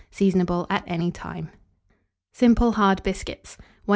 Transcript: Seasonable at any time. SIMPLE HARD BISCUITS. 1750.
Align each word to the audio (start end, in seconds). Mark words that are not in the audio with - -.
Seasonable 0.09 0.65
at 0.67 0.83
any 0.87 1.11
time. 1.11 1.51
SIMPLE 2.31 2.71
HARD 2.71 3.03
BISCUITS. 3.03 3.55
1750. 3.85 3.85